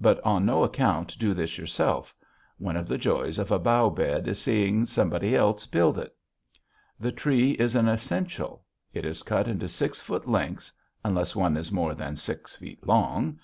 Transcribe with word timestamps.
But 0.00 0.20
on 0.24 0.46
no 0.46 0.62
account 0.62 1.18
do 1.18 1.34
this 1.34 1.58
yourself. 1.58 2.14
One 2.58 2.76
of 2.76 2.86
the 2.86 2.96
joys 2.96 3.36
of 3.36 3.50
a 3.50 3.58
bough 3.58 3.90
bed 3.90 4.28
is 4.28 4.40
seeing 4.40 4.86
somebody 4.86 5.34
else 5.34 5.66
build 5.66 5.98
it. 5.98 6.14
The 7.00 7.10
tree 7.10 7.50
is 7.50 7.74
an 7.74 7.88
essential. 7.88 8.62
It 8.92 9.04
is 9.04 9.24
cut 9.24 9.48
into 9.48 9.66
six 9.66 10.00
foot 10.00 10.28
lengths 10.28 10.72
unless 11.02 11.34
one 11.34 11.56
is 11.56 11.72
more 11.72 11.96
than 11.96 12.14
six 12.14 12.54
feet 12.54 12.86
long. 12.86 13.40